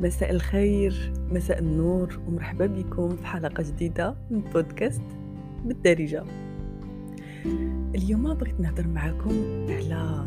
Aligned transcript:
مساء 0.00 0.30
الخير 0.30 1.12
مساء 1.30 1.58
النور 1.58 2.20
ومرحبا 2.28 2.66
بكم 2.66 3.16
في 3.16 3.26
حلقة 3.26 3.62
جديدة 3.62 4.14
من 4.30 4.40
بودكاست 4.40 5.02
بالدارجة. 5.64 6.24
اليوم 7.94 8.34
بغيت 8.34 8.60
نهضر 8.60 8.88
معكم 8.88 9.32
على 9.68 10.24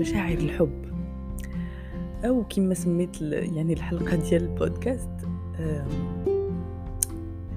مشاعر 0.00 0.38
الحب 0.38 0.84
أو 2.24 2.44
كما 2.44 2.74
سميت 2.74 3.22
يعني 3.22 3.72
الحلقة 3.72 4.16
ديال 4.16 4.42
البودكاست 4.42 5.10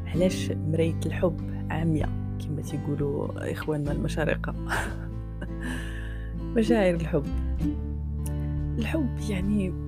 علاش 0.08 0.52
مراية 0.52 1.00
الحب 1.06 1.38
عامية؟ 1.70 2.06
كما 2.46 2.62
تيقولوا 2.62 3.52
إخواننا 3.52 3.92
المشارقة. 3.92 4.56
مشاعر 6.58 6.94
الحب. 6.94 7.26
الحب 8.80 9.20
يعني 9.30 9.87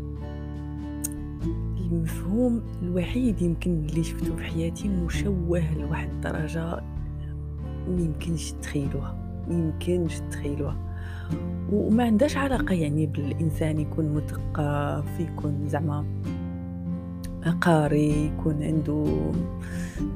المفهوم 1.91 2.61
الوحيد 2.81 3.41
يمكن 3.41 3.71
اللي 3.71 4.03
شفتو 4.03 4.35
في 4.35 4.43
حياتي 4.43 4.89
مشوه 4.89 5.73
لواحد 5.73 6.09
الدرجة 6.09 6.81
ميمكنش 7.87 8.51
تخيلوها 8.51 9.17
ميمكنش 9.47 10.19
تخيلوها. 10.31 10.77
وما 11.71 12.03
عندهاش 12.03 12.37
علاقة 12.37 12.73
يعني 12.73 13.05
بالإنسان 13.05 13.79
يكون 13.79 14.13
مثقف 14.13 15.19
يكون 15.19 15.67
زعما 15.67 16.05
قاري 17.61 18.25
يكون 18.25 18.63
عنده 18.63 19.05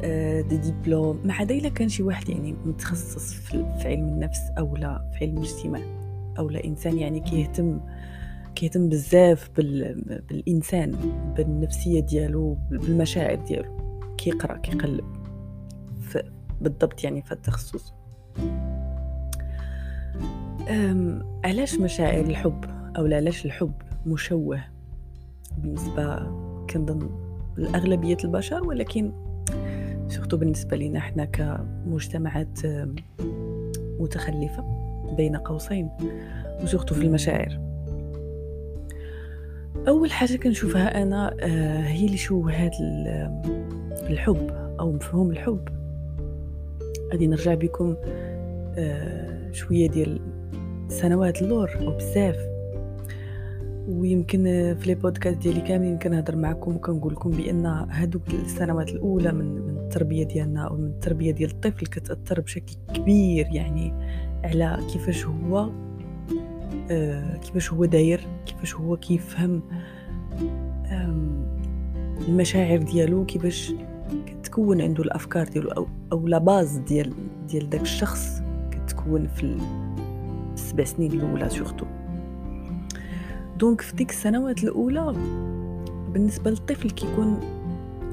آه، 0.04 0.42
دي 0.42 0.58
ديبلوم. 0.58 1.20
ما 1.26 1.34
عدا 1.34 1.56
إلا 1.56 1.70
كان 1.70 1.90
شي 1.90 2.04
واحد 2.04 2.30
يعني 2.30 2.56
متخصص 2.66 3.34
في 3.34 3.66
علم 3.86 4.08
النفس 4.08 4.42
أو 4.58 4.76
لا 4.76 5.12
في 5.14 5.26
علم 5.26 5.38
الاجتماع 5.38 5.82
أو 6.40 6.50
لا 6.50 6.66
إنسان 6.66 6.98
يعني 6.98 7.20
كيهتم 7.20 7.80
كيهتم 8.56 8.90
بزاف 8.90 9.50
بال... 9.58 10.02
بالإنسان 10.30 10.92
بالنفسية 11.38 12.00
ديالو 12.00 12.58
بالمشاعر 12.72 13.36
ديالو. 13.36 13.78
كيقرأ 14.18 14.58
كيقلب. 14.58 15.06
ف... 16.02 16.18
بالضبط 16.62 17.04
يعني 17.04 17.22
في 17.22 17.32
التخصص. 17.32 17.94
أم... 20.70 21.24
علاش 21.46 21.76
مشاعر 21.76 22.22
الحب 22.22 22.66
أو 22.98 23.06
علاش 23.06 23.46
الحب 23.46 23.74
مشوه 24.06 24.60
بالنسبة 25.58 26.18
كنظن 26.70 27.10
لأغلبية 27.58 28.18
البشر؟ 28.24 28.68
ولكن 28.68 29.12
سورتو 30.08 30.38
بالنسبة 30.38 30.78
لنا 30.78 31.00
إحنا 31.00 31.26
كمجتمعات 31.26 32.60
متخلفة 34.00 34.64
بين 35.18 35.36
قوسين 35.36 35.90
وسورتو 36.64 36.96
في 36.96 37.02
المشاعر. 37.02 37.73
أول 39.88 40.12
حاجة 40.12 40.38
كنشوفها 40.38 41.02
أنا 41.02 41.36
آه، 41.40 41.82
هي 41.82 42.06
اللي 42.06 42.18
شوهات 42.18 42.76
الحب 44.10 44.50
أو 44.80 44.92
مفهوم 44.92 45.32
الحب. 45.32 45.68
غادي 47.12 47.28
نرجع 47.28 47.54
بكم 47.54 47.96
آه، 48.78 49.52
شوية 49.52 49.90
ديال 49.90 50.20
سنوات 50.88 51.42
اللور 51.42 51.70
وبزاف 51.82 52.38
ويمكن 53.88 54.44
في 54.80 54.88
لي 54.88 54.96
بودكاست 54.96 55.38
ديالي 55.38 55.62
كاملين 55.62 56.00
كنهضر 56.00 56.36
معكم 56.36 56.76
وكنقول 56.76 57.14
لكم 57.14 57.30
بأن 57.32 57.66
هذوك 57.90 58.24
السنوات 58.34 58.90
الأولى 58.90 59.32
من 59.32 59.46
من 59.46 59.78
التربية 59.78 60.24
ديالنا 60.24 60.68
أو 60.68 60.76
من 60.76 60.88
التربية 60.88 61.32
ديال 61.32 61.50
الطفل 61.50 61.86
كتأثر 61.86 62.42
بشكل 62.42 62.76
كبير 62.94 63.48
يعني 63.52 63.94
على 64.44 64.80
كيفاش 64.94 65.26
هو 65.26 65.60
آه، 65.60 65.93
كيفاش 67.42 67.74
هو 67.74 67.86
داير 67.86 68.28
كيفاش 68.46 68.76
هو 68.76 68.98
كيفهم 68.98 69.62
المشاعر 72.28 72.78
ديالو 72.78 73.26
كيفاش 73.26 73.74
كتكون 74.26 74.82
عنده 74.82 75.04
الأفكار 75.04 75.48
ديالو 75.48 75.70
أو 75.70 75.88
أو 76.12 76.28
la 76.28 76.38
base 76.38 76.78
ديال 76.78 77.14
ديال 77.48 77.70
داك 77.70 77.82
الشخص 77.82 78.42
كتكون 78.72 79.28
في 79.28 79.58
السبع 80.54 80.84
سنين 80.84 81.12
الأولى 81.12 81.50
surtout 81.50 81.86
donc 83.60 83.82
في 83.82 83.96
ديك 83.96 84.10
السنوات 84.10 84.64
الأولى 84.64 85.16
بالنسبة 86.14 86.52
للطفل 86.52 86.90
كيكون 86.90 87.40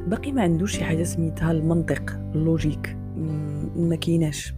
باقي 0.06 0.32
ما 0.32 0.42
عندوش 0.42 0.76
شي 0.76 0.84
حاجة 0.84 1.02
سميتها 1.02 1.52
المنطق 1.52 2.20
la 2.34 2.48
logique 2.48 2.96
ما 3.76 3.96
كيناش 3.96 4.54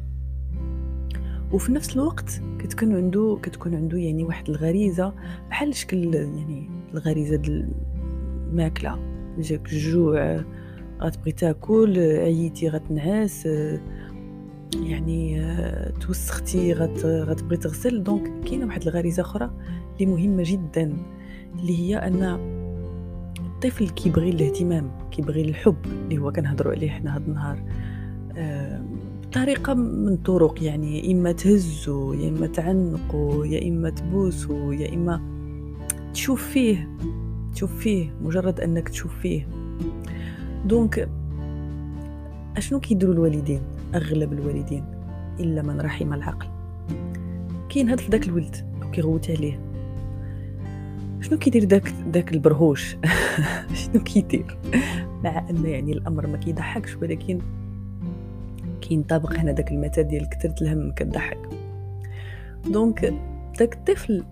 وفي 1.52 1.72
نفس 1.72 1.96
الوقت 1.96 2.42
كتكون 2.58 2.96
عنده 2.96 3.38
كتكون 3.42 3.74
عنده 3.74 3.98
يعني 3.98 4.24
واحد 4.24 4.48
الغريزة 4.50 5.12
بحال 5.50 5.74
شكل 5.74 6.14
يعني 6.14 6.70
الغريزة 6.94 7.36
ديال 7.36 7.68
الماكلة. 8.48 8.98
جاك 9.38 9.72
الجوع 9.72 10.44
غتبغي 11.00 11.32
تاكل 11.32 11.98
عييتي 11.98 12.68
غتنعس 12.68 13.48
يعني 14.82 15.42
توسختي 16.00 16.72
غت 16.72 17.06
غتبغي 17.06 17.56
تغسل. 17.56 18.02
donc 18.03 18.44
كاينة 18.44 18.66
واحد 18.66 18.82
الغريزة 18.82 19.20
أخرى 19.20 19.50
اللي 19.94 20.12
مهمة 20.12 20.42
جدا 20.46 20.96
اللي 21.58 21.78
هي 21.78 21.96
أن 21.96 22.22
الطفل 23.38 23.88
كيبغي 23.88 24.30
الاهتمام 24.30 24.91
كيبغي 25.10 25.42
الحب 25.42 25.76
اللي 25.86 26.18
هو 26.18 26.32
كنهضروا 26.32 26.72
عليه 26.72 26.91
حنا 26.91 27.16
هذا 27.16 27.24
النهار. 27.26 27.62
بطريقة 29.32 29.75
من 29.75 30.16
طرق 30.16 30.62
يعني 30.62 30.98
يا 30.98 31.12
إما 31.12 31.32
تهزو 31.32 32.12
يا 32.12 32.28
إما 32.28 32.47
تعنقو 32.47 33.44
يا 33.44 33.69
إما 33.69 33.91
تبوسو 33.91 34.72
يا 34.72 34.94
إما 34.94 35.20
تشوف 36.15 36.48
فيه 36.48 36.88
تشوف 37.54 37.78
فيه 37.78 38.15
مجرد 38.22 38.60
أنك 38.60 38.88
تشوف 38.88 39.19
فيه. 39.19 39.48
donc 40.66 41.08
أشنو 42.56 42.81
كيديروا 42.81 43.15
الوالدين؟ 43.15 43.60
أغلب 43.94 44.32
الوالدين 44.32 44.84
إلا 45.41 45.62
من 45.62 45.81
رحم 45.81 46.12
العقل. 46.12 46.48
كاين 47.69 47.88
هاد 47.88 48.00
داك 48.10 48.28
الولد 48.28 48.56
كيغوت 48.92 49.31
عليه. 49.31 49.60
شنو 51.21 51.38
كيدير 51.38 51.65
داك 51.65 51.94
داك 52.06 52.32
البرهوش؟ 52.32 52.97
شنو 53.82 54.03
كيدير؟ 54.04 54.59
مع 55.25 55.48
أن 55.50 55.65
يعني 55.65 55.92
الأمر 55.92 56.26
ما 56.26 56.37
كيضحكش 56.37 56.97
ولكن 56.97 57.41
كينطبق 58.92 59.32
هنا 59.32 59.53
داك 59.53 59.72
المثل 59.72 60.04
ديال 60.04 60.28
كثرة 60.28 60.54
الهم 60.62 60.92
كضحك. 60.92 61.38
donc 62.66 63.14
داك 63.58 63.75
الطفل 63.75 64.25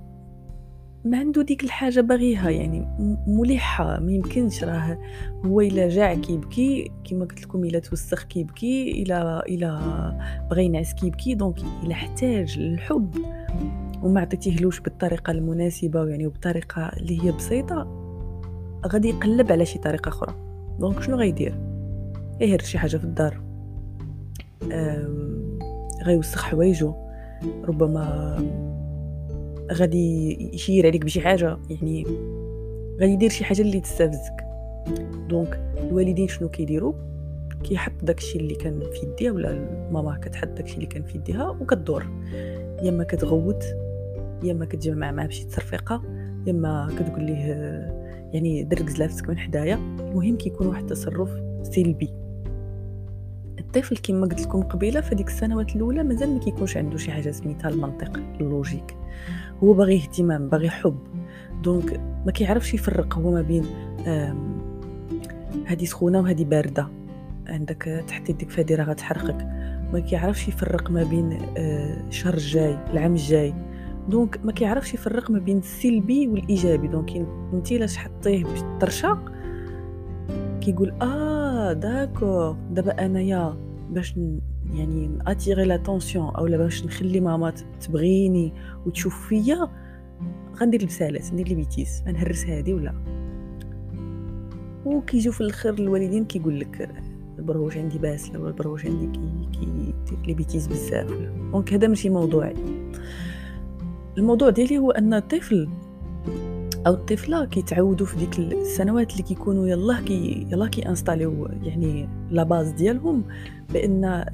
ما 1.04 1.19
عنده 1.19 1.43
ديك 1.43 1.65
الحاجة 1.65 2.00
باغيها 2.00 2.50
يعني 2.50 2.88
ملحة 3.26 4.00
ما 4.00 4.12
يمكنش 4.12 4.65
راه 4.65 4.98
هو 5.44 5.60
إلا 5.60 5.88
جاع 5.88 6.15
كيبكي 6.15 6.91
كما 7.04 7.25
قلت 7.25 7.43
لكم 7.43 7.65
إلا 7.65 7.78
توسخ 7.78 8.22
كيبكي 8.22 9.03
إلا 9.03 9.47
إلا 9.48 10.48
بغى 10.50 10.65
ينعس 10.65 10.94
كيبكي 10.94 11.34
donc 11.34 11.59
إلا 11.82 11.92
احتاج 11.92 12.59
الحب 12.59 13.15
وما 14.03 14.21
عطيتيهلوش 14.21 14.81
بالطريقة 14.81 15.31
المناسبة 15.31 16.06
يعني 16.06 16.27
وبطريقة 16.27 16.82
اللي 16.82 17.25
هي 17.25 17.32
بسيطة 17.32 17.87
غادي 18.87 19.09
يقلب 19.09 19.53
على 19.53 19.66
شي 19.66 19.78
طريقة 19.78 20.09
أخرى. 20.09 20.34
donc 20.78 21.03
شنو 21.03 21.16
غيدير 21.16 21.54
يهرس 22.41 22.60
شي 22.60 22.78
حاجة 22.78 22.97
في 22.97 23.04
الدار. 23.04 23.50
غيوسخ 26.04 26.43
حوايجو. 26.43 26.94
ربما 27.65 28.37
غادي 29.72 30.37
يشير 30.54 30.87
عليك 30.87 31.04
بشي 31.04 31.21
حاجة 31.21 31.59
يعني 31.71 32.04
غادي 33.00 33.12
يدير 33.12 33.31
شي 33.31 33.44
حاجة 33.44 33.62
اللي 33.62 33.81
تستفزك. 33.81 34.44
donc 35.28 35.60
الوالدين 35.78 36.28
شنو 36.28 36.48
كيديروا 36.48 36.93
كيحط 37.65 37.93
داكشي 38.03 38.38
اللي 38.38 38.54
كان 38.54 38.81
في 38.81 39.06
يديه 39.06 39.31
ولا 39.31 39.53
ماما 39.91 40.19
كتحط 40.22 40.48
داكشي 40.48 40.75
اللي 40.75 40.87
كان 40.87 41.03
في 41.03 41.19
يديها 41.19 41.48
وكدور 41.48 42.06
يا 42.82 42.88
إما 42.88 43.04
كتغوت 43.04 43.65
يا 44.45 44.53
إما 44.53 44.65
كتجمع 44.65 45.10
معاه 45.10 45.27
بشي 45.27 45.45
تصرفيقة 45.45 46.03
يا 46.47 46.53
إما 46.53 46.89
كتقول 46.98 47.24
ليه 47.24 47.45
يعني 48.33 48.65
درق 48.65 48.91
زلافتك 48.91 49.28
من 49.28 49.39
حدايا. 49.39 49.74
المهم 49.74 50.36
كيكون 50.36 50.66
واحد 50.66 50.83
التصرف 50.83 51.30
سلبي. 51.62 52.15
الطفل 53.77 53.97
كما 53.97 54.27
قلت 54.27 54.41
لكم 54.41 54.63
قبيلة 54.63 55.01
في 55.01 55.15
ديك 55.15 55.28
السنوات 55.28 55.77
الأولى 55.77 56.03
مازال 56.03 56.34
ما 56.34 56.39
كيكونش 56.39 56.77
عنده 56.77 56.97
شي 56.97 57.13
حاجة 57.13 57.31
سميتها 57.31 57.69
المنطق 57.69 58.17
la 58.41 58.52
logique. 58.52 58.97
هو 59.63 59.72
باغي 59.72 59.97
اهتمام 59.97 60.49
باغي 60.49 60.71
حب. 60.71 60.99
donc 61.62 62.01
ما 62.27 62.33
كيعرفش 62.33 62.75
يفرق 62.75 63.15
هو 63.19 63.31
ما 63.31 63.43
بين 63.43 63.65
هذه 65.67 65.84
سخونة 65.84 66.21
وهذه 66.21 66.45
باردة. 66.45 66.89
عندك 67.47 68.05
تحت 68.09 68.31
يدك 68.31 68.51
فهادي 68.51 68.75
راه 68.75 68.84
غتحرقك. 68.84 69.47
ما 69.93 70.01
كيعرفش 70.01 70.49
يفرق 70.49 70.91
ما 70.91 71.03
بين 71.03 71.39
آه، 71.57 72.11
شهر 72.11 72.34
الجاي 72.34 72.78
العام 72.93 73.13
الجاي. 73.13 73.55
donc 74.09 74.41
ما 74.45 74.53
كيعرفش 74.53 74.95
يفرق 74.95 75.31
ما 75.31 75.39
بين 75.39 75.59
السلبي 75.59 76.28
والإيجابي. 76.28 76.89
donc 76.89 77.27
انت 77.53 77.72
إلا 77.72 77.87
عطيتيه 77.97 78.45
بالطرشه 78.45 79.19
كيقول 80.61 80.93
آه 81.03 81.40
داكور 81.72 82.57
دابا 82.71 83.07
انايا 83.07 83.57
باش 83.91 84.17
يعني 84.75 85.07
n'attirer 85.07 85.65
l'attention 85.65 86.34
اولا 86.34 86.57
باش 86.57 86.84
نخلي 86.84 87.21
ماما 87.21 87.53
تبغيني 87.81 88.53
وتشوف 88.87 89.28
فيا 89.28 89.69
غندير 90.61 90.81
البسالات 90.81 91.33
ندير 91.33 91.49
les 91.48 91.54
bêtises 91.54 92.03
نهرس 92.07 92.45
هادي 92.45 92.75
ولا؟ 92.75 92.95
وكيجيو 94.84 95.33
في 95.33 95.41
الآخر 95.41 95.75
الوالدين 95.75 96.25
كيقول 96.25 96.61
لك 96.61 96.91
البرهوش 97.39 97.77
عندي 97.77 97.99
باسل 97.98 98.30
ولا 98.31 98.49
البرهوش 98.48 98.86
عندي 98.87 99.07
كي 99.07 99.31
كيدير 99.53 100.27
les 100.27 100.34
bêtises 100.34 100.66
بزاف. 100.67 101.11
donc 101.53 101.72
هذا 101.72 101.89
ماشي 101.89 102.11
موضوعي. 102.11 102.55
الموضوع 104.19 104.51
ديالي 104.51 104.78
هو 104.78 104.91
أن 104.91 105.15
الطفل 105.15 105.69
أو 106.86 106.94
الطفلة 106.94 107.44
كيتعودوا 107.44 108.06
في 108.06 108.16
ديك 108.16 108.38
السنوات 108.38 109.12
اللي 109.12 109.22
كيكونوا 109.22 109.68
يلاه 109.68 110.00
كي 110.00 110.47
يلاه 110.53 110.66
كي 110.66 110.88
installer 110.89 111.38
يو 111.38 111.48
يعني 111.62 112.09
la 112.30 112.42
base 112.42 112.71
ديالهم 112.71 113.24
بأن 113.72 114.24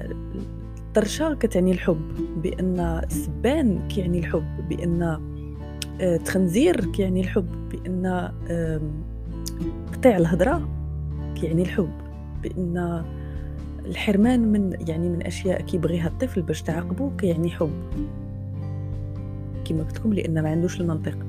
الطرشة 0.77 1.33
كتعني 1.33 1.71
الحب 1.71 2.01
بأن 2.43 2.79
السبان 2.79 3.87
كيعني 3.87 4.19
الحب 4.19 4.69
بأن 4.69 5.19
آه، 6.01 6.19
كيعني 6.93 7.21
الحب 7.21 7.69
بأن 7.69 8.31
قطيع 9.93 10.17
الهضره 10.17 10.69
كيعني 11.35 11.61
الحب 11.61 11.91
بأن 12.43 13.03
الحرمان 13.85 14.51
من 14.51 14.73
يعني 14.87 15.09
من 15.09 15.25
أشياء 15.25 15.61
كيبغيها 15.61 16.07
الطفل 16.07 16.41
باش 16.41 16.61
تعاقبه 16.61 17.11
كيعني 17.17 17.49
حب. 17.49 17.71
كما 19.65 19.83
قلت 19.83 19.99
لكم 19.99 20.13
لأن 20.13 20.43
ما 20.43 20.49
عندوش 20.49 20.81
المنطق. 20.81 21.26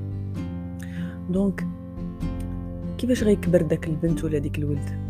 donc 1.29 1.67
كيفاش 2.97 3.23
غيكبر 3.23 3.61
داك 3.61 3.87
البنت 3.87 4.23
ولا 4.23 4.37
ديك 4.37 4.57
الولد؟ 4.57 5.09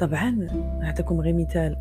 طبعا 0.00 0.30
نعطيكم 0.80 1.20
غير 1.20 1.34
مثال. 1.34 1.76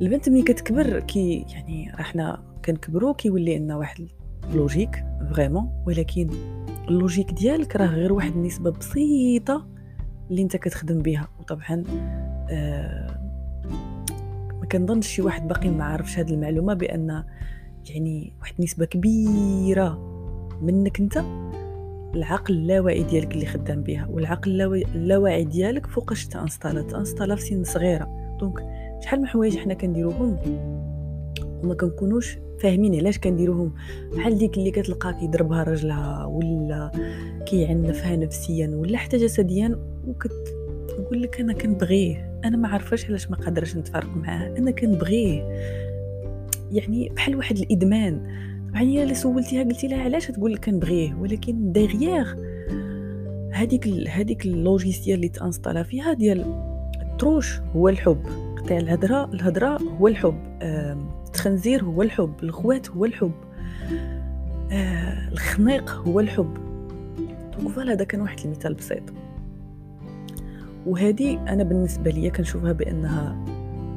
البنت 0.00 0.28
ملي 0.28 0.42
كتكبر 0.42 1.00
كي 1.00 1.46
يعني 1.50 1.92
راحنا 1.98 2.42
كنكبروا 2.64 3.14
كيولي 3.14 3.58
لنا 3.58 3.76
واحد 3.76 4.08
logique 4.54 5.04
vraiment. 5.32 5.82
ولكن 5.86 6.30
ال 6.88 6.93
logique 6.93 7.30
ديالك 7.32 7.76
راه 7.76 7.86
غير 7.86 8.12
واحد 8.12 8.32
النسبة 8.32 8.70
بسيطة 8.70 9.66
اللي 10.30 10.42
انت 10.42 10.56
كتخدم 10.56 11.02
بها 11.02 11.28
وطبعا 11.40 11.84
آه 12.50 13.20
ما 14.60 14.66
كنظنش 14.72 15.06
شي 15.06 15.22
واحد 15.22 15.48
باقي 15.48 15.70
ما 15.70 15.84
عارفش 15.84 16.18
هذه 16.18 16.30
المعلومة 16.34 16.74
بأن 16.74 17.24
يعني 17.86 18.32
واحد 18.40 18.54
النسبة 18.58 18.84
كبيرة 18.84 20.11
منك 20.62 21.00
انت 21.00 21.22
العقل 22.14 22.54
اللاواعي 22.54 23.02
ديالك 23.02 23.34
اللي 23.34 23.46
خدام 23.46 23.82
بها 23.82 24.06
والعقل 24.10 24.62
اللاواعي 24.94 25.44
ديالك 25.44 25.86
فوقاش 25.86 26.26
ت 26.26 26.32
installa 26.32 26.82
ت 26.82 26.88
installa 26.88 27.34
في 27.34 27.42
سن 27.42 27.64
صغيره 27.64 28.36
donc 28.40 28.58
شحال 29.00 29.20
من 29.20 29.26
حوايج 29.26 29.56
حنا 29.58 29.74
كنديروهم 29.74 30.38
وما 31.62 31.74
كنكونوش 31.74 32.38
فاهمين 32.60 32.94
علاش 32.94 33.18
كنديروهم. 33.18 33.74
بحال 34.12 34.38
ديك 34.38 34.58
اللي 34.58 34.70
كتلقى 34.70 35.14
كيضربها 35.14 35.62
راجلها 35.62 36.24
ولا 36.24 36.90
كيعنفها 37.46 38.16
نفسيا 38.16 38.68
ولا 38.68 38.98
حتى 38.98 39.16
جسديا 39.16 39.78
وكتقول 40.06 41.22
لك 41.22 41.40
أنا 41.40 41.52
كنبغيه. 41.52 42.40
أنا 42.44 42.56
ما 42.56 42.68
عارفاش 42.68 43.06
علاش 43.06 43.30
ما 43.30 43.36
قادرش 43.36 43.76
نتفارق 43.76 44.16
معاه. 44.16 44.54
أنا 44.58 44.70
كنبغيه. 44.70 45.42
يعني 46.72 47.08
بحال 47.08 47.36
واحد 47.36 47.58
الإدمان. 47.58 48.22
هي 48.74 49.02
اللي 49.02 49.14
سولتيها 49.14 49.64
قلتي 49.64 49.88
لها 49.88 50.02
علاش 50.02 50.26
تقول 50.26 50.52
لك 50.52 50.64
كنبغيه 50.64 51.14
ولكن 51.14 51.72
derrière 51.72 52.36
هذيك 53.52 53.88
هذيك 54.08 54.46
ال 54.46 54.54
logiciel 54.54 55.16
اللي 55.16 55.28
ت 55.28 55.34
installa 55.34 55.82
فيها 55.82 56.12
ديال 56.12 56.44
الطروش 57.02 57.60
هو 57.76 57.88
الحب. 57.88 58.22
قطع 58.56 58.76
الهضره 58.76 59.24
الهضره 59.24 59.78
هو 60.00 60.08
الحب. 60.08 60.38
التخنزير 61.26 61.84
هو 61.84 62.02
الحب. 62.02 62.34
الخوات 62.42 62.90
هو 62.90 63.04
الحب. 63.04 63.32
آه 64.72 65.28
الخنيق 65.32 65.90
هو 65.90 66.20
الحب. 66.20 66.54
donc 67.58 67.68
voilà 67.68 67.92
هذا 67.92 68.04
كان 68.04 68.20
واحد 68.20 68.38
المثال 68.44 68.74
بسيط. 68.74 69.02
وهذه 70.86 71.34
أنا 71.48 71.64
بالنسبة 71.64 72.10
لي 72.10 72.30
كنشوفها 72.30 72.72
بأنها 72.72 73.44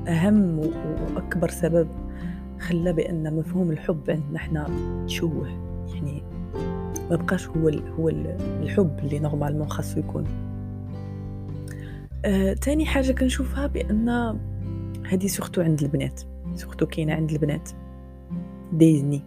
أهم 0.08 0.60
وأكبر 0.60 1.50
سبب 1.50 1.88
خلى 2.60 2.94
بأن 2.94 3.36
مفهوم 3.36 3.72
الحب 3.72 4.10
عندنا 4.10 4.36
إحنا 4.36 4.68
تشوه 5.08 5.48
يعني 5.94 6.24
ما 7.10 7.16
بقاش 7.16 7.48
هو 7.48 7.70
ال 7.70 7.88
هو 7.88 8.10
ال 8.10 8.38
الحب 8.64 9.00
اللي 9.00 9.20
normalement 9.20 9.70
خاصو 9.70 10.00
يكون. 10.00 10.24
آه، 12.26 12.54
تاني 12.54 12.86
حاجة 12.86 13.12
كنشوفها 13.12 13.68
بأن 13.68 14.10
هذه 15.10 15.28
surtout 15.28 15.62
عند 15.62 15.82
البنات 15.82 16.22
surtout 16.56 16.86
كاينة 16.86 17.14
عند 17.14 17.32
البنات. 17.32 17.70
ديزني. 18.74 19.22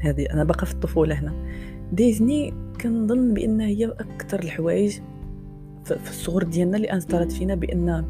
هذه 0.00 0.26
أنا 0.32 0.44
باقا 0.44 0.66
في 0.66 0.72
الطفولة 0.72 1.14
هنا. 1.14 1.32
ديزني 1.92 2.54
كنظن 2.80 3.34
بان 3.34 3.60
هي 3.60 3.86
أكثر 3.86 4.38
الحوايج 4.38 4.98
في 5.84 6.10
الصغر 6.10 6.42
ديالنا 6.42 6.76
اللي 6.76 6.92
installات 6.92 7.32
فينا 7.32 7.54
بأن 7.54 8.04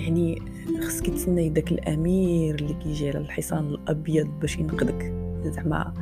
يعني 0.00 0.42
خصك 0.80 1.10
تسناي 1.10 1.48
داك 1.48 1.72
الامير 1.72 2.54
اللي 2.54 2.74
كيجي 2.74 3.08
على 3.08 3.18
الحصان 3.18 3.66
الابيض 3.68 4.26
باش 4.40 4.58
ينقذك 4.58 5.20
زعما 5.44 5.94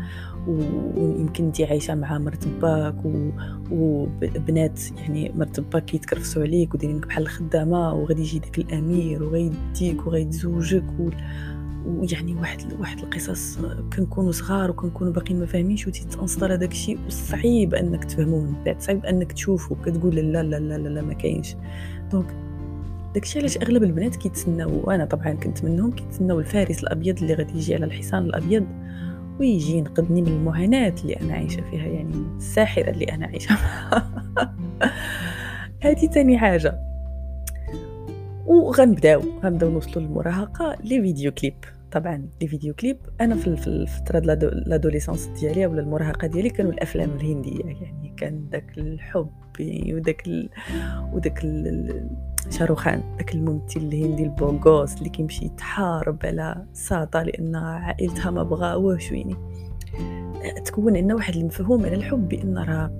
ويمكن 0.49 1.45
انت 1.45 1.61
عايشة 1.61 1.95
مع 1.95 2.19
مرت 2.19 2.49
باك. 2.49 2.95
وبنات 3.71 4.81
يعني 4.97 5.33
مرت 5.37 5.61
باك 5.61 5.85
كيتكرفسوا 5.85 6.43
عليك 6.43 6.75
ودايرينك 6.75 7.07
بحال 7.07 7.23
الخدامة 7.23 7.95
وغادي 7.95 8.23
يجي 8.23 8.39
داك 8.39 8.59
الامير 8.59 9.23
وغيديك 9.23 10.07
وغيتزوجك 10.07 10.85
و... 10.99 11.11
ويعني 11.87 12.35
واحد 12.35 12.73
واحد 12.81 12.99
القصص 12.99 13.59
كنكونوا 13.97 14.33
صغار 14.33 14.71
وكنكونوا 14.71 15.13
باقيين 15.13 15.41
ما 15.41 15.47
فاهمينش 15.47 15.87
وتت 15.87 16.05
installa 16.05 16.55
هذاك 16.55 16.73
الشيء 16.73 16.99
وصعيب 17.07 17.75
أنك 17.75 18.05
تفهموه 18.05 18.41
من 18.41 18.65
بعد 18.65 18.81
صعيب 18.81 19.05
أنك 19.05 19.33
تشوفه 19.33 19.77
كتقول 19.85 20.15
لا 20.15 20.43
لا 20.43 20.43
لا 20.43 20.79
لا, 20.79 20.89
لا 20.89 21.03
ما 21.03 21.13
كاينش 21.13 21.57
donc 22.13 22.48
داكشي 23.15 23.39
علاش 23.39 23.57
أغلب 23.59 23.83
البنات 23.83 24.17
كيتسناو 24.17 24.81
وأنا 24.85 25.05
طبعا 25.05 25.33
كنت 25.33 25.65
منهم 25.65 25.91
كيتسناو 25.91 26.41
الفارس 26.41 26.83
الأبيض 26.83 27.19
اللي 27.23 27.35
غادي 27.35 27.59
يجي 27.59 27.75
على 27.75 27.85
الحصان 27.85 28.23
الأبيض 28.25 28.67
ويجي 29.41 29.73
ينقذني 29.77 30.23
من 30.23 30.29
المعاناة 30.29 30.95
اللي 31.03 31.17
أنا 31.17 31.35
عايشة 31.35 31.63
فيها 31.71 31.87
يعني 31.87 32.15
الساحرة 32.37 32.91
اللي 32.91 33.05
أنا 33.05 33.27
عايشة 33.27 33.57
هذه 35.83 36.07
تاني 36.15 36.39
حاجة. 36.39 36.81
وغنبداو 38.47 39.23
غنبداو 39.45 39.71
نوصلوا 39.71 40.05
للمراهقة 40.07 40.77
les 40.85 41.03
vidéoclips. 41.03 41.55
طبعا 41.93 42.29
les 42.41 42.49
vidéoclips. 42.49 42.97
أنا 43.21 43.35
في 43.35 43.47
الفترة 43.47 44.19
l'adolescence 44.67 45.27
ديالي 45.27 45.67
ولا 45.67 45.81
المراهقة 45.81 46.27
ديالي 46.27 46.51
كانوا 46.51 46.73
الأفلام 46.73 47.11
الهندية. 47.11 47.65
يعني 47.65 48.15
كان 48.17 48.49
داك 48.51 48.79
الحب 48.79 49.31
وداك 49.61 50.27
ال... 50.27 50.51
وداك 51.13 51.45
ال... 51.45 52.11
شاروخان 52.51 53.03
داك 53.19 53.35
الممثل 53.35 53.81
الهندي 53.81 54.23
البوكوص 54.23 54.97
اللي 54.97 55.09
كيمشي 55.09 55.45
يتحارب 55.45 56.19
على 56.25 56.65
ساطا 56.73 57.23
لأن 57.23 57.57
عائلتها 57.57 58.31
ما 58.31 58.43
بغاوهش 58.43 59.13
يعني 59.13 59.37
تكون 60.65 60.97
عندنا 60.97 61.15
واحد 61.15 61.37
المفهوم 61.37 61.87
على 61.87 61.95
الحب 61.95 62.29
بان 62.29 62.59
راه 62.59 62.91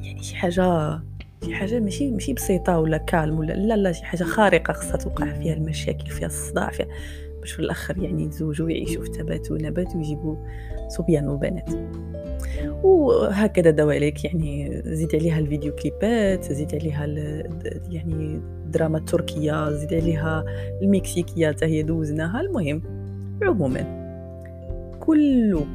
يعني 0.00 0.22
شي 0.22 0.36
حاجة 0.36 1.00
شي 1.44 1.54
حاجة 1.54 1.80
ماشي 1.80 2.10
ماشي 2.10 2.32
بسيطة 2.32 2.78
ولا 2.78 2.96
كالم 2.96 3.38
ولا 3.38 3.52
لا 3.52 3.76
لا 3.76 3.92
شي 3.92 4.04
حاجة 4.04 4.24
خارقة 4.24 4.72
خاصها 4.72 4.96
توقع 4.96 5.32
فيها 5.32 5.54
المشاكل 5.54 6.06
فيها 6.06 6.26
الصداع 6.26 6.70
فيها 6.70 6.86
باش 7.40 7.52
في 7.52 7.58
الأخر 7.58 7.98
يعني 7.98 8.24
يتزوجوا 8.24 8.66
ويعيشوا 8.66 9.04
في 9.04 9.10
تبات 9.10 9.50
ونبات 9.50 9.96
ويجيبوا 9.96 10.36
صبيان 10.88 11.28
وبنات. 11.28 11.70
وهكذا 12.82 13.70
دواليك 13.70 14.24
يعني 14.24 14.82
زيد 14.84 15.14
عليها 15.14 15.38
الفيديو 15.38 15.74
كليبات 15.74 16.52
زيد 16.52 16.74
عليها 16.74 17.06
يعني 17.90 18.40
الدراما 18.66 18.98
التركية 18.98 19.70
زيد 19.70 19.94
عليها 19.94 20.44
المكسيكية 20.82 21.48
حتى 21.48 21.66
هي 21.66 21.82
دوزناها. 21.82 22.40
المهم 22.40 22.82
عموما 23.42 24.00
كله 25.00 25.66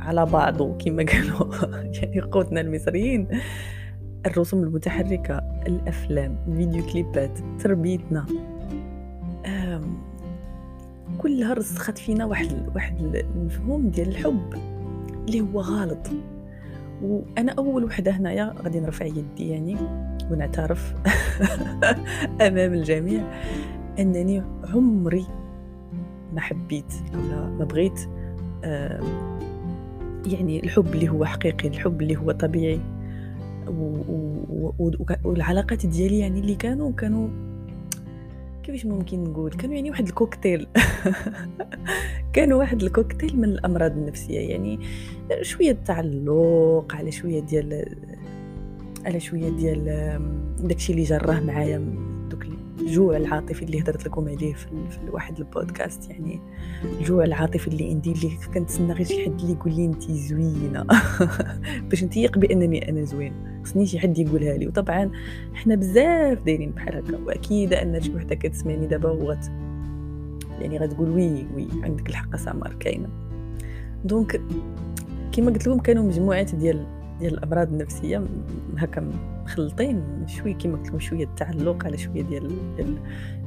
على 0.00 0.26
بعضه 0.26 0.78
كما 0.78 1.04
قالوا 1.04 1.54
يعني 1.96 2.20
قوتنا 2.20 2.60
المصريين. 2.60 3.28
الرسوم 4.26 4.62
المتحركة 4.62 5.38
الأفلام 5.66 6.38
الفيديو 6.48 6.86
كليبات 6.86 7.38
تربيتنا. 7.58 8.26
كلها 11.26 11.54
رسخت 11.54 11.98
فينا 11.98 12.24
واحد 12.24 12.70
واحد 12.74 13.24
المفهوم 13.34 13.88
ديال 13.88 14.08
الحب 14.08 14.54
اللي 15.28 15.40
هو 15.40 15.60
غلط 15.60 16.06
وأنا 17.02 17.52
أول 17.52 17.84
وحدة 17.84 18.10
هنايا 18.10 18.54
غادي 18.62 18.80
نرفع 18.80 19.06
يدي 19.06 19.48
يعني 19.48 19.76
ونعترف 20.30 20.94
أمام 22.46 22.74
الجميع 22.74 23.22
أنني 23.98 24.42
عمري 24.74 25.26
ما 26.34 26.40
حبيت 26.40 26.92
أو 27.14 27.20
ما 27.58 27.64
بغيت 27.64 28.00
يعني 30.26 30.60
الحب 30.64 30.94
اللي 30.94 31.08
هو 31.08 31.24
حقيقي 31.24 31.68
الحب 31.68 32.02
اللي 32.02 32.16
هو 32.16 32.32
طبيعي. 32.32 32.80
والعلاقات 35.24 35.86
ديالي 35.86 36.18
يعني 36.18 36.40
اللي 36.40 36.54
كانوا 36.54 36.92
كانوا 36.92 37.28
كيفاش 38.66 38.86
ممكن 38.86 39.24
نقول؟ 39.24 39.52
كانوا 39.52 39.74
يعني 39.74 39.90
واحد 39.90 40.08
الكوكتيل. 40.08 40.66
كانوا 42.34 42.58
واحد 42.58 42.82
الكوكتيل 42.82 43.36
من 43.36 43.44
الأمراض 43.44 43.90
النفسية 43.90 44.50
يعني 44.50 44.78
شوية 45.42 45.78
تعلق 45.84 46.86
على 46.90 47.12
شوية 47.12 47.40
ديال 47.40 47.96
على 49.04 49.20
شوية 49.20 49.48
ديال 49.48 49.84
داكشي 50.60 50.92
اللي 50.92 51.02
جراه 51.02 51.40
معايا 51.40 51.78
الجوع 52.80 53.16
العاطفي 53.16 53.62
اللي 53.62 53.80
هضرت 53.80 54.06
لكم 54.06 54.28
عليه 54.28 54.54
في, 54.54 54.66
في 54.90 54.98
واحد 55.10 55.38
البودكاست 55.38 56.10
يعني 56.10 56.40
الجوع 56.84 57.24
العاطفي 57.24 57.68
اللي 57.68 57.90
عندي 57.90 58.12
اللي 58.12 58.30
كنتسنى 58.54 58.92
غير 58.92 59.06
شي 59.06 59.24
حد 59.24 59.40
اللي 59.40 59.52
يقول 59.52 59.74
لي 59.74 59.84
انت 59.84 60.10
زوينة. 60.10 60.86
باش 61.88 62.04
نتيق 62.04 62.38
بأنني 62.38 62.88
أنا 62.90 63.04
زوين 63.04 63.62
خصني 63.64 63.86
شي 63.86 63.98
حد 63.98 64.18
يقولها 64.18 64.56
لي. 64.56 64.66
وطبعا 64.66 65.10
حنا 65.54 65.74
بزاف 65.74 66.42
دايرين 66.42 66.70
بحال 66.70 66.96
هكا 66.96 67.18
وأكيد 67.18 67.72
أن 67.72 68.00
شي 68.00 68.14
وحده 68.14 68.34
كتسمعني 68.34 68.86
دابا 68.86 69.10
وغت 69.10 69.50
يعني 70.60 70.78
غتقول 70.78 71.10
oui 71.10 71.46
oui 71.54 71.68
عندك 71.82 72.08
الحق 72.08 72.36
سمر 72.36 72.74
كاينة. 72.80 73.08
donc 74.04 74.40
كما 75.32 75.50
قلت 75.50 75.66
لكم 75.66 75.78
كانوا 75.78 76.02
مجموعات 76.02 76.54
ديال 76.54 76.86
ديال 77.20 77.34
الأمراض 77.34 77.72
النفسية 77.72 78.22
هكا 78.78 79.10
مخلطين 79.44 80.26
شوية 80.26 80.54
كيما 80.54 80.76
قلت 80.76 80.88
لكم 80.88 80.98
شوية 80.98 81.24
التعلق 81.24 81.84
على 81.84 81.98
شوية 81.98 82.22
ديال 82.22 82.76
ديال, 82.76 82.98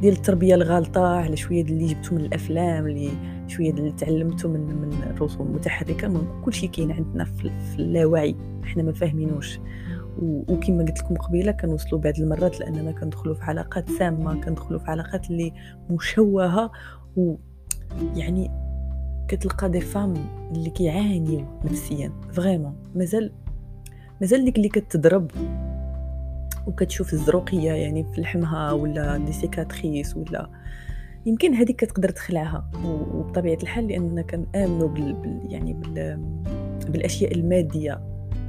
ديال 0.01 0.13
التربية 0.13 0.55
الغالطة 0.55 1.07
على 1.07 1.35
شوية 1.35 1.61
اللي 1.61 1.85
جبتو 1.87 2.15
من 2.15 2.21
الأفلام 2.21 2.87
اللي 2.87 3.09
شوية 3.47 3.71
اللي 3.71 3.91
تعلمتو 3.91 4.47
من 4.47 4.59
من 4.59 4.93
الرسوم 5.09 5.47
المتحركة. 5.47 6.21
كل 6.45 6.53
شيء 6.53 6.69
كاين 6.69 6.91
عندنا 6.91 7.23
في, 7.23 7.51
اللاوعي 7.79 8.35
حنا 8.63 8.83
ما 8.83 8.93
فاهمينوش. 8.93 9.59
وكما 10.21 10.83
قلت 10.83 10.99
لكم 10.99 11.15
قبيلة 11.15 11.51
كنوصلوا 11.51 12.01
بعض 12.01 12.13
المرات 12.19 12.59
لأننا 12.59 12.91
كندخلوا 12.91 13.35
في 13.35 13.43
علاقات 13.43 13.89
سامة 13.89 14.41
كندخلوا 14.41 14.79
في 14.79 14.91
علاقات 14.91 15.29
اللي 15.29 15.53
مشوهة. 15.89 16.71
و 17.17 17.35
يعني 18.15 18.51
كتلقى 19.27 19.69
des 19.69 19.81
femmes 19.81 20.13
اللي 20.51 20.69
كيعانيو 20.69 21.45
نفسيا 21.65 22.11
vraiment 22.31 22.75
مازال 22.95 23.31
مازال 24.21 24.45
ديك 24.45 24.57
اللي 24.57 24.69
كتضرب 24.69 25.31
وكتشوف 26.67 27.13
الزروقية 27.13 27.71
يعني 27.71 28.03
في 28.03 28.21
لحمها 28.21 28.71
ولا 28.71 29.17
des 29.17 29.31
cicatrices 29.31 30.17
ولا 30.17 30.49
يمكن 31.25 31.53
هذيك 31.53 31.75
كتقدر 31.75 32.09
تخلعها. 32.09 32.71
وبطبيعة 32.85 33.57
الحال 33.63 33.87
لأننا 33.87 34.21
كنآمنوا 34.21 34.87
بال, 34.87 35.13
بال 35.13 35.41
يعني 35.49 35.73
بال 35.73 36.19
بالأشياء 36.89 37.33
المادية. 37.33 38.01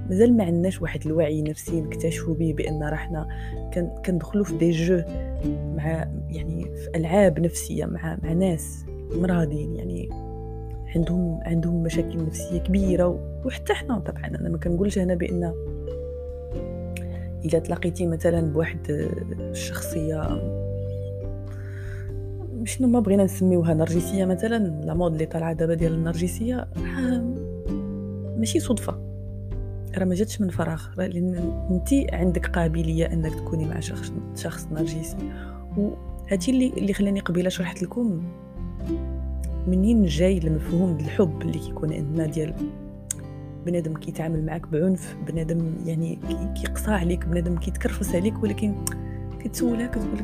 مازال 0.09 0.37
ما 0.37 0.45
عندناش 0.45 0.83
واحد 0.83 1.07
الوعي 1.07 1.43
نفسي 1.43 1.81
نكتشفوا 1.81 2.35
به 2.35 2.55
بأن 2.57 2.83
راحنا 2.83 3.29
كندخلوا 4.07 4.45
في 4.45 4.57
دي 4.57 4.71
جو 4.71 5.03
مع 5.77 6.09
يعني 6.29 6.65
في 6.65 6.91
ألعاب 6.95 7.41
نفسية 7.41 7.85
مع 7.85 8.19
مع 8.23 8.33
ناس 8.33 8.85
مرادين 9.13 9.77
يعني 9.77 10.09
عندهم 10.97 11.41
عندهم 11.43 11.83
مشاكل 11.83 12.27
نفسية 12.27 12.59
كبيرة 12.59 13.21
وحتى 13.45 13.75
حنا 13.75 13.99
طبعا 13.99 14.27
أنا 14.27 14.49
ما 14.49 14.59
كنقولش 14.59 14.99
هنا 14.99 15.15
بأن 15.15 15.55
اذا 17.45 17.59
تلاقيتي 17.59 18.07
مثلا 18.07 18.53
بواحد 18.53 18.79
الشخصية 19.41 20.23
شنو 22.65 22.89
ما 22.89 23.01
بغينا 23.01 23.25
نسميوها 23.25 23.75
نرجسية 23.75 24.25
مثلا 24.25 24.59
لا 24.85 24.95
مود 24.95 25.13
اللي 25.13 25.27
طالعة 25.27 25.53
دابا 25.53 25.75
ديال 25.75 25.93
النرجسية 25.93 26.69
ماشي 28.37 28.61
صدفة. 28.61 29.11
راه 29.99 30.05
ما 30.05 30.15
جاتش 30.15 30.41
من 30.41 30.49
فراغ. 30.49 30.83
لأن 30.97 31.35
انت 31.71 32.15
عندك 32.15 32.47
قابلية 32.47 33.07
أنك 33.13 33.35
تكوني 33.35 33.65
مع 33.65 33.81
شخص 33.81 34.13
شخص 34.37 34.67
نرجسي. 34.73 35.17
وهادشي 35.77 36.51
اللي 36.51 36.69
اللي 36.69 36.93
خلاني 36.93 37.21
قبيلة 37.21 37.49
شرحت 37.49 37.83
لكم 37.83 38.23
منين 39.67 40.07
جاي 40.07 40.39
المفهوم 40.39 40.97
الحب 40.97 41.43
اللي 41.43 41.59
كيكون 41.59 41.93
عندنا 41.93 42.27
ديال 42.27 42.55
بنادم 43.67 43.95
كيتعامل 43.95 44.47
معك 44.47 44.69
بعنف 44.69 45.17
بنادم 45.27 45.75
يعني 45.87 46.19
كيقصى 46.61 46.91
عليك 46.91 47.27
بنادم 47.27 47.59
كيتكرفس 47.59 48.15
عليك 48.15 48.43
ولكن 48.43 48.75
كتسولها 49.41 49.87
كتقول 49.87 50.21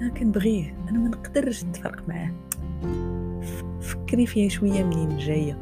أنا 0.00 0.08
كنبغيه 0.08 0.74
أنا 0.88 0.98
ما 0.98 1.08
نقدرش 1.08 1.64
نتفرق 1.64 2.08
معاه. 2.08 2.30
فكري 3.80 4.26
فيها 4.26 4.48
شوية 4.48 4.84
منين 4.84 5.18
جاية. 5.18 5.58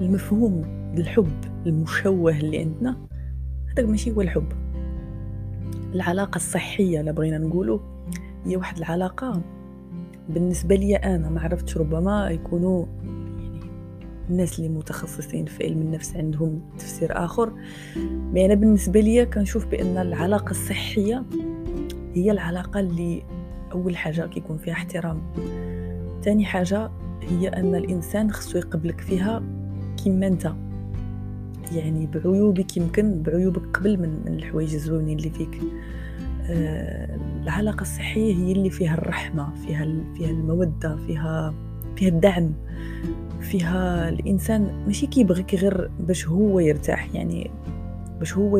المفهوم 0.00 0.62
الحب 0.98 1.32
المشوه 1.66 2.38
اللي 2.38 2.58
عندنا 2.58 2.96
هذاك 3.72 3.84
ماشي 3.88 4.12
هو 4.12 4.20
الحب. 4.20 4.52
العلاقة 5.94 6.36
الصحية 6.36 7.02
لا 7.02 7.12
بغينا 7.12 7.38
نقوله 7.38 7.80
هي 8.44 8.56
واحد 8.56 8.76
العلاقة 8.76 9.42
بالنسبة 10.28 10.74
لي 10.74 10.96
أنا 10.96 11.28
ما 11.30 11.40
عرفتش 11.40 11.76
ربما 11.76 12.30
يكونوا 12.30 12.86
يعني 13.04 14.30
الناس 14.30 14.58
اللي 14.58 14.68
متخصصين 14.68 15.44
في 15.44 15.64
علم 15.64 15.80
النفس 15.80 16.16
عندهم 16.16 16.60
تفسير 16.78 17.24
آخر. 17.24 17.52
مي 18.32 18.46
أنا 18.46 18.54
بالنسبة 18.54 19.00
لي 19.00 19.26
كنشوف 19.26 19.66
بأن 19.66 19.98
العلاقة 19.98 20.50
الصحية 20.50 21.24
هي 22.14 22.30
العلاقة 22.30 22.80
اللي 22.80 23.22
أول 23.72 23.96
حاجة 23.96 24.26
كيكون 24.26 24.56
فيها 24.56 24.72
احترام. 24.72 25.22
ثاني 26.22 26.44
حاجة 26.44 26.90
هي 27.22 27.48
أن 27.48 27.74
الإنسان 27.74 28.32
خصو 28.32 28.58
يقبلك 28.58 29.00
فيها 29.00 29.42
كما 30.04 30.26
أنت. 30.26 30.52
يعني 31.72 32.06
بعيوبك 32.06 32.76
يمكن 32.76 33.22
بعيوبك 33.22 33.76
قبل 33.76 34.00
من, 34.00 34.20
من 34.26 34.34
الحوايج 34.34 34.74
الزوينين 34.74 35.18
اللي 35.18 35.30
فيك. 35.30 35.60
آه 36.50 37.18
العلاقة 37.44 37.82
الصحية 37.82 38.34
هي 38.34 38.52
اللي 38.52 38.70
فيها 38.70 38.94
الرحمة 38.94 39.54
فيها 39.54 39.86
فيها 40.14 40.30
المودة 40.30 40.96
فيها 40.96 41.54
فيها 41.96 42.08
الدعم 42.08 42.52
فيها 43.40 44.08
الإنسان 44.08 44.84
ماشي 44.86 45.06
كيبغيك 45.06 45.54
غير 45.54 45.90
باش 46.00 46.28
هو 46.28 46.60
يرتاح 46.60 47.14
يعني 47.14 47.50
باش 48.18 48.36
هو 48.36 48.58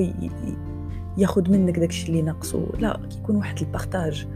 ياخد 1.18 1.50
منك 1.50 1.78
داكشي 1.78 2.08
اللي 2.08 2.22
ناقصو. 2.22 2.66
لا 2.78 3.00
كيكون 3.10 3.36
واحد 3.36 3.58
البارتاج. 3.58 4.26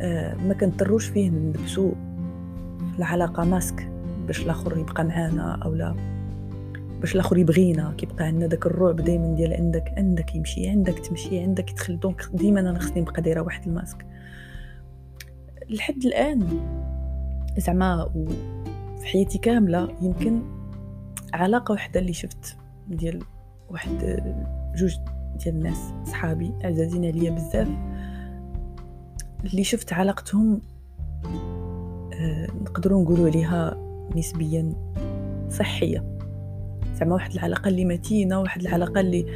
آه 0.00 0.34
ما 0.34 0.54
كنضطروش 0.54 1.06
فيه 1.06 1.30
نلبسو 1.30 1.92
العلاقة 2.98 3.44
ماسك 3.44 3.88
باش 4.26 4.42
الآخر 4.42 4.78
يبقى 4.78 5.04
معانا 5.04 5.58
أو 5.64 5.74
لا. 5.74 6.13
باش 7.00 7.14
الآخر 7.14 7.38
يبغينا 7.38 7.94
كيبقى 7.98 8.24
عندنا 8.24 8.46
داك 8.46 8.66
الرعب 8.66 8.96
دائما 8.96 9.34
ديال 9.34 9.52
عندك 9.52 9.94
عندك 9.96 10.34
يمشي 10.34 10.68
عندك 10.68 10.98
تمشي 10.98 11.40
عندك 11.40 11.70
يدخل. 11.70 12.00
donc 12.00 12.22
ديما 12.34 12.60
أنا 12.60 12.78
خصني 12.78 13.00
نبقى 13.00 13.22
دايرة 13.22 13.40
واحد 13.40 13.66
الماسك. 13.66 14.06
لحد 15.70 16.04
الآن 16.04 16.46
زعما 17.58 18.10
في 18.98 19.06
حياتي 19.06 19.38
كاملة 19.38 19.88
يمكن 20.02 20.42
علاقة 21.34 21.72
وحدة 21.72 22.00
اللي 22.00 22.12
شفت 22.12 22.56
ديال 22.88 23.22
واحد 23.70 24.22
جوج 24.76 24.96
ديال 25.44 25.54
الناس 25.56 25.92
صحابي 26.04 26.52
عزازين 26.64 27.04
عليا 27.04 27.30
بزاف 27.30 27.68
اللي 29.44 29.64
شفت 29.64 29.92
علاقتهم 29.92 30.60
آه، 32.14 32.46
نقدروا 32.62 33.02
نقولوا 33.02 33.26
عليها 33.26 33.76
نسبيا 34.16 34.72
صحية. 35.50 36.13
زعما 36.94 37.14
واحد 37.14 37.32
العلاقة 37.32 37.68
اللي 37.68 37.84
متينة 37.84 38.40
واحد 38.40 38.60
العلاقة 38.60 39.00
اللي 39.00 39.26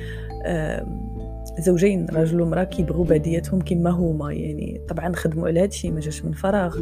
زوجين 1.59 2.07
راجل 2.12 2.41
ومرأة 2.41 2.65
كيبغوا 2.65 3.05
بعضياتهم 3.05 3.61
كما 3.61 3.91
هما. 3.91 4.33
يعني 4.33 4.81
طبعا 4.88 5.17
خدموا 5.17 5.49
على 5.49 5.62
هادشي 5.62 5.91
ما 5.91 6.00
جاش 6.00 6.25
من 6.25 6.33
فراغ 6.33 6.79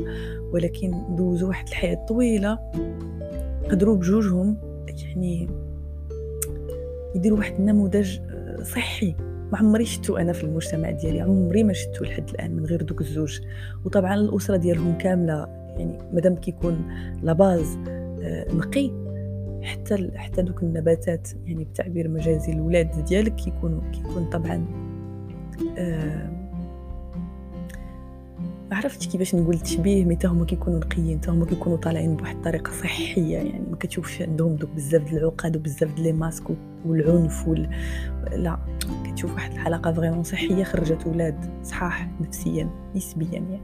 ولكن 0.52 1.16
دوزوا 1.16 1.48
واحد 1.48 1.68
الحياة 1.68 2.06
طويلة 2.08 2.58
قدروا 3.70 3.96
بجوجهم 3.96 4.56
يعني 4.88 5.48
يديروا 7.14 7.38
واحد 7.38 7.54
النموذج 7.54 8.18
آه، 8.18 8.62
صحي. 8.62 9.14
ما 9.52 9.58
عمري 9.58 9.84
شفتو 9.84 10.16
أنا 10.16 10.32
في 10.32 10.44
المجتمع 10.44 10.90
ديالي 10.90 11.20
عمري 11.20 11.62
ما 11.62 11.72
شفتو 11.72 12.04
لحد 12.04 12.28
الآن 12.28 12.56
من 12.56 12.66
غير 12.66 12.82
دوك 12.82 13.00
الزوج. 13.00 13.40
وطبعا 13.84 14.14
الأسرة 14.14 14.56
ديالهم 14.56 14.98
كاملة 14.98 15.46
يعني 15.78 15.98
مادام 16.12 16.36
كيكون 16.36 16.90
la 17.22 17.32
base 17.32 17.78
آه، 18.22 18.54
نقي. 18.54 19.05
حتى 19.66 20.10
حتى 20.16 20.42
دوك 20.42 20.62
النباتات 20.62 21.28
يعني 21.46 21.64
بتعبير 21.64 22.08
مجازي 22.08 22.52
الولاد 22.52 23.04
ديالك 23.04 23.34
كيكونوا 23.34 23.80
كيكون 23.92 24.30
طبعا 24.30 24.66
آه 25.78 26.36
ما 28.70 28.76
عرفتش 28.76 29.08
كيفاش 29.08 29.34
نقول 29.34 29.58
تشبيه 29.58 30.04
mais 30.04 30.18
هما 30.24 30.44
كيكونوا 30.44 30.78
نقيين 30.78 31.20
هما 31.28 31.46
كيكونوا 31.46 31.78
طالعين 31.78 32.16
بواحد 32.16 32.36
الطريقة 32.36 32.72
صحية 32.72 33.36
يعني 33.36 33.62
ما 33.70 33.76
كتشوفش 33.76 34.22
عندهم 34.22 34.54
دوك 34.54 34.70
بزاف 34.70 35.12
د 35.12 35.14
العقد 35.14 35.56
وبزاف 35.56 35.94
د 35.94 36.00
les 36.00 36.12
masques 36.12 36.44
والعنف 36.86 37.48
وال... 37.48 37.70
لا 38.32 38.58
كتشوف 39.04 39.34
واحد 39.34 39.52
العلاقه 39.52 39.92
vraiment 39.92 40.22
صحية 40.22 40.64
خرجت 40.64 41.06
ولاد 41.06 41.64
صحاح 41.64 42.08
نفسيا 42.20 42.70
نسبيا 42.96 43.28
يعني. 43.32 43.60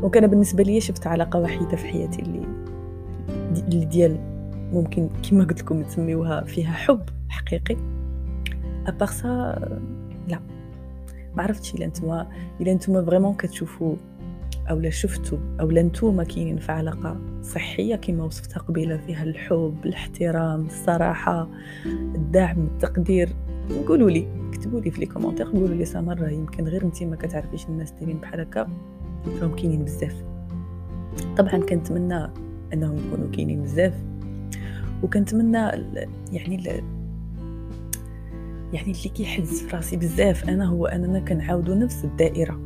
donc 0.00 0.16
أنا 0.16 0.26
بالنسبة 0.26 0.62
لي 0.62 0.80
شفت 0.80 1.06
علاقة 1.06 1.40
وحيدة 1.40 1.76
في 1.76 1.86
حياتي 1.86 2.22
اللي 2.22 2.46
اللي 3.68 3.84
ديال 3.84 4.37
ممكن 4.72 5.08
كما 5.30 5.44
قلت 5.44 5.60
لكم 5.60 5.82
تسميوها 5.82 6.44
فيها 6.44 6.72
حب 6.72 7.02
حقيقي. 7.28 7.76
à 8.86 8.96
part 8.96 9.37
ça 9.37 9.58
لا. 10.28 10.40
ما 11.36 11.42
عرفتش 11.42 11.74
إلا 11.74 11.86
نتوما 11.86 12.26
إلا 12.60 12.74
نتوما 12.74 13.04
vraiment 13.04 13.34
كتشوفوا 13.34 13.96
أو 14.70 14.78
لا 14.78 14.90
شفتوا 14.90 15.38
أو 15.60 15.70
نتوما 15.70 16.24
كاينين 16.24 16.56
في 16.56 16.72
علاقة 16.72 17.16
صحية 17.42 17.96
كما 17.96 18.24
وصفتها 18.24 18.60
قبيلة 18.60 18.96
فيها 18.96 19.22
الحب 19.22 19.76
الاحترام 19.84 20.66
الصراحة 20.66 21.48
الدعم 21.86 22.66
التقدير. 22.66 23.28
قولوا 23.88 24.10
لي 24.10 24.26
كتبوا 24.52 24.80
لي 24.80 24.90
في 24.90 25.00
les 25.00 25.06
commentaires 25.06 25.46
قولوا 25.46 25.68
لي 25.68 25.84
سمر 25.84 26.28
يمكن 26.28 26.64
غير 26.64 26.82
انت 26.82 27.02
ما 27.02 27.16
كتعرفيش 27.16 27.66
الناس 27.66 27.90
دايرين 27.90 28.18
بحال 28.18 28.40
هكا. 28.40 28.68
راهم 29.40 29.56
كاينين 29.56 29.84
بزاف. 29.84 30.24
طبعا 31.36 31.56
كنتمنى 31.56 32.30
أنهم 32.72 32.96
يكونوا 32.96 33.30
كاينين 33.30 33.62
بزاف. 33.62 33.94
وكنتمنى 35.02 35.58
يعني 36.32 36.82
يعني 38.72 38.92
اللي 38.92 39.08
كيحز 39.08 39.62
في 39.62 39.76
راسي 39.76 39.96
بزاف 39.96 40.48
أنا 40.48 40.66
هو 40.66 40.86
أننا 40.86 41.20
كنعاودوا 41.20 41.74
نفس 41.74 42.04
الدائرة. 42.04 42.60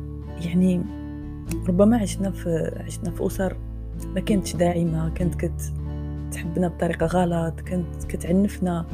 يعني 0.45 0.81
ربما 1.67 1.97
عشنا 1.97 2.31
في 2.31 2.81
عشنا 2.85 3.11
في 3.11 3.25
أسر 3.25 3.57
ما 4.15 4.19
كانتش 4.19 4.55
داعمة 4.55 5.09
كانت 5.09 5.35
كتحبنا 5.35 6.67
بطريقة 6.67 7.05
غلط 7.05 7.59
كانت 7.59 8.03
كتعنفنا. 8.09 8.85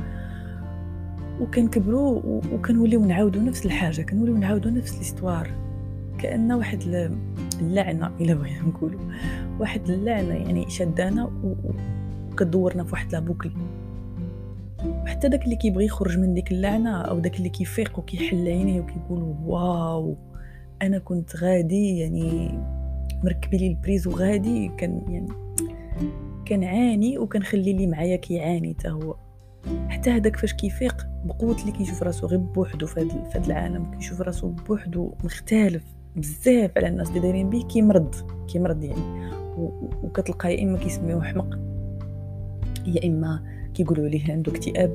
وكنكبروا 1.42 2.42
وكنوليو 2.54 3.06
نعاودوا 3.06 3.42
نفس 3.42 3.66
الحاجة 3.66 4.02
كنوليو 4.02 4.38
نعاودوا 4.38 4.72
نفس 4.72 4.96
الإستوار. 4.96 5.52
كأن 6.18 6.52
واحد 6.52 7.12
اللعنة 7.62 8.12
إلا 8.22 8.34
بغينا 8.34 8.62
نقولوا 8.62 9.00
واحد 9.60 9.90
اللعنة 9.90 10.34
يعني 10.34 10.70
شدانا 10.70 11.32
وكدورنا 12.32 12.84
في 12.84 12.92
واحد 12.92 13.12
لابوكل 13.12 13.52
وحتى 14.86 15.30
داك 15.30 15.46
اللي 15.46 15.56
كيبغي 15.56 15.86
يخرج 15.86 16.18
من 16.18 16.34
ديك 16.34 16.52
اللعنة 16.52 17.02
أو 17.02 17.20
داك 17.20 17.38
اللي 17.38 17.50
كيفيق 17.50 18.00
وكيحل 18.00 18.48
عينيه 18.48 18.82
وكيقول 18.82 19.36
واو 19.46 20.18
أنا 20.82 21.00
كنت 21.00 21.36
غادي 21.36 21.98
يعني 21.98 22.60
مركبي 23.24 23.58
لي 23.58 23.68
البريز 23.68 24.08
وغادي 24.08 24.72
كان 24.78 25.04
يعني 25.10 25.28
كنعاني 26.48 27.18
وكنخلي 27.18 27.72
اللي 27.72 27.88
معايا 27.88 28.16
كيعاني 28.16 28.76
حتى 28.80 28.90
هو. 28.90 29.16
حتى 29.90 30.18
هداك 30.18 30.36
فاش 30.36 30.54
كيفيق 30.54 31.08
بقوه 31.26 31.56
اللي 31.62 31.72
كيشوف 31.72 32.04
راسو 32.04 32.28
غير 32.28 32.40
بوحدو 32.40 32.88
في 32.88 33.00
هذا 33.36 33.46
العالم 33.48 33.92
كيشوف 33.92 34.22
راسو 34.22 34.48
بوحدو 34.50 35.14
مختلف 35.24 35.84
بزاف 36.16 36.72
على 36.78 36.88
الناس 36.88 37.10
اللي 37.10 37.20
دايرين 37.20 37.50
به 37.50 37.62
كيمرض 37.62 38.16
كيمرض 38.48 38.84
يعني. 38.84 39.30
وكتلقى 40.04 40.54
يا 40.56 40.64
إما 40.64 40.78
كيسميوه 40.78 41.24
حمق 41.24 41.69
يا 42.88 43.08
إما 43.08 43.44
كيقولوا 43.74 44.08
ليه 44.08 44.32
عنده 44.32 44.52
اكتئاب 44.52 44.92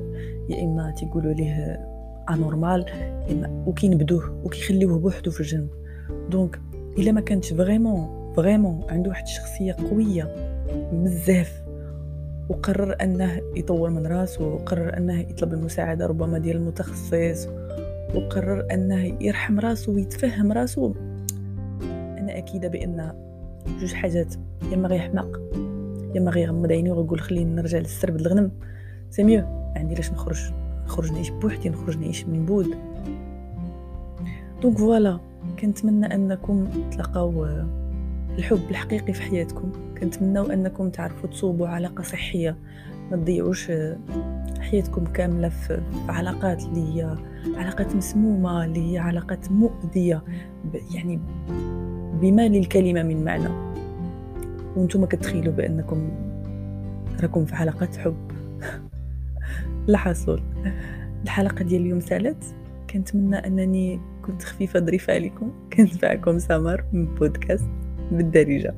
يا 0.49 0.63
إما 0.63 0.93
تيقولوا 0.97 1.33
ليه 1.33 1.85
anormal 2.29 2.85
وكينبدوه 3.67 4.41
وكيخليوه 4.43 4.99
بوحدو 4.99 5.31
في 5.31 5.39
الجنب 5.39 5.69
donc 6.29 6.59
إلا 6.97 7.11
ما 7.11 7.21
كانتش 7.21 7.53
vraiment 7.53 8.33
vraiment 8.35 8.83
عنده 8.89 9.09
واحد 9.09 9.23
الشخصية 9.23 9.73
قوية 9.73 10.35
بزاف 10.93 11.63
وقرر 12.49 12.95
أنه 13.01 13.41
يطور 13.55 13.89
من 13.89 14.07
راسه 14.07 14.47
وقرر 14.47 14.97
أنه 14.97 15.19
يطلب 15.19 15.53
المساعدة 15.53 16.05
ربما 16.05 16.37
ديال 16.37 16.57
المتخصص 16.57 17.47
وقرر 18.15 18.67
أنه 18.71 19.17
يرحم 19.21 19.59
راسه 19.59 19.91
ويتفهم 19.91 20.51
راسه 20.51 20.93
أنا 22.17 22.37
أكيدة 22.37 22.67
بأن 22.67 23.13
جوج 23.79 23.93
حاجات 23.93 24.35
يا 24.71 24.75
إما 24.75 24.87
غيحماق 24.87 25.41
يا 26.15 26.19
اما 26.19 26.31
غيغمض 26.31 26.71
عينيه 26.71 26.91
ويقول 26.91 27.19
خليني 27.19 27.55
نرجع 27.55 27.77
للسرب 27.77 28.15
الغنم 28.15 28.51
سي 29.09 29.43
عندي 29.75 29.95
لاش 29.95 30.11
نخرج؟ 30.11 30.51
نخرج 30.85 31.11
نعيش 31.11 31.29
بوحدي 31.29 31.69
نخرج 31.69 31.97
نعيش 31.97 32.25
من 32.25 32.45
بود. 32.45 32.75
دونك 34.61 34.77
فوالا 34.77 35.19
كنتمنى 35.59 36.15
أنكم 36.15 36.67
تلقاو 36.91 37.45
الحب 38.37 38.59
الحقيقي 38.69 39.13
في 39.13 39.21
حياتكم. 39.21 39.71
كنتمناو 40.01 40.45
أنكم 40.45 40.89
تعرفوا 40.89 41.29
تصوبوا 41.29 41.67
علاقة 41.67 42.03
صحية. 42.03 42.57
ما 43.11 43.17
تضيعوش 43.17 43.71
حياتكم 44.59 45.03
كاملة 45.05 45.49
في 45.49 45.81
علاقات 46.09 46.63
اللي 46.63 46.95
هي 46.95 47.15
علاقات 47.55 47.95
مسمومة 47.95 48.65
اللي 48.65 48.93
هي 48.93 48.97
علاقات 48.97 49.51
مؤذية. 49.51 50.23
يعني 50.93 51.19
بما 52.21 52.47
للكلمه 52.47 53.03
من 53.03 53.23
معنى. 53.23 53.75
وأنتم 54.75 55.05
كتخيلوا 55.05 55.53
بأنكم 55.53 56.09
راكم 57.21 57.45
في 57.45 57.55
علاقات 57.55 57.95
حب. 57.95 58.31
لا 59.87 59.97
حصول. 59.97 60.41
الحلقة 61.23 61.63
ديال 61.63 61.81
اليوم 61.81 61.99
سالت. 61.99 62.43
كنتمنى 62.89 63.35
أنني 63.35 63.99
كنت 64.25 64.43
خفيفة 64.43 64.79
ظريفة 64.79 65.13
عليكم. 65.13 65.51
كنت 65.73 66.05
معكم 66.05 66.39
سمر 66.39 66.83
من 66.93 67.05
بودكاست 67.15 67.69
بالدارجة. 68.11 68.73